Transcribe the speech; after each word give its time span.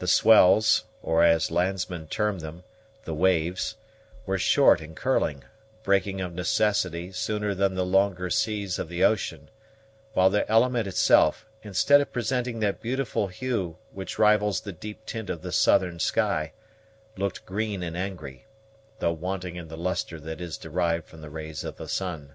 The 0.00 0.08
swells, 0.08 0.86
or, 1.04 1.22
as 1.22 1.52
landsmen 1.52 2.08
term 2.08 2.40
them, 2.40 2.64
the 3.04 3.14
waves, 3.14 3.76
were 4.26 4.36
short 4.36 4.80
and 4.80 4.96
curling, 4.96 5.44
breaking 5.84 6.20
of 6.20 6.34
necessity 6.34 7.12
sooner 7.12 7.54
than 7.54 7.76
the 7.76 7.86
longer 7.86 8.28
seas 8.28 8.80
of 8.80 8.88
the 8.88 9.04
ocean; 9.04 9.50
while 10.14 10.30
the 10.30 10.50
element 10.50 10.88
itself, 10.88 11.46
instead 11.62 12.00
of 12.00 12.12
presenting 12.12 12.58
that 12.58 12.82
beautiful 12.82 13.28
hue 13.28 13.76
which 13.92 14.18
rivals 14.18 14.62
the 14.62 14.72
deep 14.72 15.06
tint 15.06 15.30
of 15.30 15.42
the 15.42 15.52
southern 15.52 16.00
sky, 16.00 16.50
looked 17.16 17.46
green 17.46 17.84
and 17.84 17.96
angry, 17.96 18.46
though 18.98 19.12
wanting 19.12 19.54
in 19.54 19.68
the 19.68 19.78
lustre 19.78 20.18
that 20.18 20.40
is 20.40 20.58
derived 20.58 21.06
from 21.06 21.20
the 21.20 21.30
rays 21.30 21.62
of 21.62 21.76
the 21.76 21.86
sun. 21.86 22.34